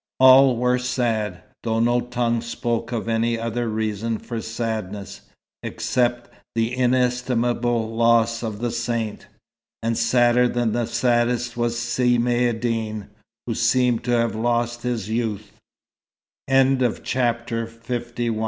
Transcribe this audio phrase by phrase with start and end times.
[0.19, 5.21] All were sad, though no tongue spoke of any other reason for sadness,
[5.61, 9.27] except the inestimable loss of the Saint.
[9.83, 13.09] And sadder than the saddest was Si Maïeddine,
[13.45, 15.51] who seemed to have lost his youth.
[16.49, 17.65] LII It is a long cry
[17.99, 18.33] from th